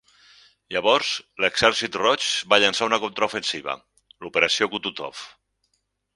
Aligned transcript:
Llavors, 0.75 1.11
l'Exèrcit 1.45 1.97
Roig 2.03 2.31
va 2.55 2.59
llançar 2.65 2.89
una 2.91 2.99
contraofensiva, 3.05 3.77
l'operació 4.25 4.71
Kutuzov. 4.75 5.25